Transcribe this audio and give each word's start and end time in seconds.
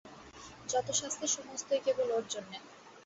যত 0.69 0.87
শাস্তি 0.91 1.27
সমস্তই 1.27 1.81
কেবল 1.85 2.07
ওঁর 2.11 2.25
জন্যে। 2.29 2.57